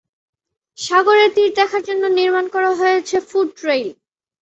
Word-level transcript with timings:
সাগরের 0.77 1.29
তীর 1.35 1.49
দেখার 1.59 1.83
জন্য 1.87 2.03
নির্মাণ 2.17 2.45
করা 2.53 2.71
হয়েছে 2.79 3.15
ফুট 3.29 3.47
ট্রেইল। 3.59 3.89